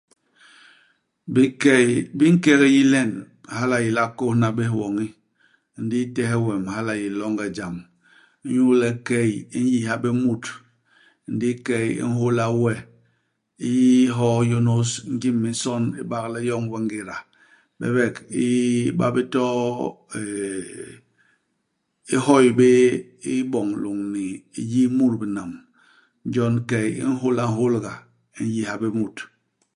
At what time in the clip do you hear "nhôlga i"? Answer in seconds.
27.53-28.41